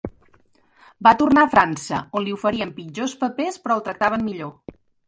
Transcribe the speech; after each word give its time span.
Va 1.09 1.13
tornar 1.19 1.43
a 1.47 1.51
França, 1.57 2.01
on 2.21 2.27
li 2.27 2.35
oferien 2.39 2.75
pitjors 2.81 3.17
papers 3.27 3.65
però 3.69 3.79
el 3.81 3.87
tractaven 3.91 4.31
millor. 4.33 4.57